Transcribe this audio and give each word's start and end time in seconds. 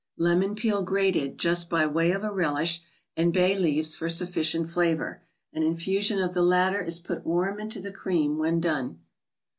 Lemon 0.17 0.55
peel 0.55 0.81
grated, 0.81 1.37
just 1.37 1.69
by 1.69 1.85
way 1.85 2.11
of 2.11 2.23
a 2.23 2.31
relish, 2.31 2.81
and 3.15 3.31
bay 3.31 3.51
ICE 3.51 3.51
CREAMS. 3.51 3.59
23 3.59 3.71
leaves 3.75 3.95
for 3.95 4.09
sufficient 4.09 4.67
flavor. 4.67 5.21
An 5.53 5.61
infusion 5.61 6.17
of 6.19 6.33
the 6.33 6.41
latter 6.41 6.81
is 6.81 6.97
put 6.97 7.23
warm 7.23 7.59
into 7.59 7.79
the 7.79 7.91
cream 7.91 8.39
when 8.39 8.59
done. 8.59 9.01